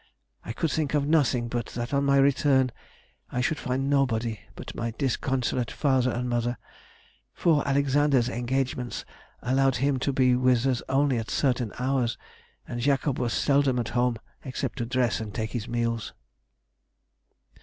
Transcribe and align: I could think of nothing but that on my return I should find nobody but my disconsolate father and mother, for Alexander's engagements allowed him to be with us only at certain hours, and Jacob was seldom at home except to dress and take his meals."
I 0.43 0.51
could 0.51 0.71
think 0.71 0.95
of 0.95 1.05
nothing 1.07 1.47
but 1.47 1.67
that 1.67 1.93
on 1.93 2.05
my 2.05 2.17
return 2.17 2.71
I 3.31 3.39
should 3.39 3.59
find 3.59 3.87
nobody 3.87 4.39
but 4.55 4.73
my 4.73 4.95
disconsolate 4.97 5.69
father 5.69 6.09
and 6.09 6.27
mother, 6.27 6.57
for 7.35 7.67
Alexander's 7.67 8.27
engagements 8.27 9.05
allowed 9.43 9.75
him 9.75 9.99
to 9.99 10.11
be 10.11 10.35
with 10.35 10.65
us 10.65 10.81
only 10.89 11.19
at 11.19 11.29
certain 11.29 11.71
hours, 11.77 12.17
and 12.67 12.81
Jacob 12.81 13.19
was 13.19 13.31
seldom 13.33 13.77
at 13.77 13.89
home 13.89 14.17
except 14.43 14.79
to 14.79 14.87
dress 14.87 15.19
and 15.19 15.35
take 15.35 15.51
his 15.51 15.67
meals." 15.67 16.15